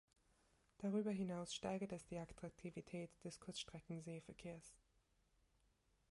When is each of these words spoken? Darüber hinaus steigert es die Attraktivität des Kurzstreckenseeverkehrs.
Darüber 0.79 1.11
hinaus 1.11 1.53
steigert 1.53 1.91
es 1.91 2.07
die 2.07 2.17
Attraktivität 2.17 3.11
des 3.23 3.39
Kurzstreckenseeverkehrs. 3.39 4.73